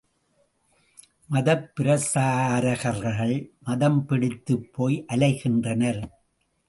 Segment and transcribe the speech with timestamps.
[1.29, 3.49] மதப்பிரசாரகர்கள்,
[3.65, 6.01] மதம்பிடித்துப் போய் அலைகின்றனர்!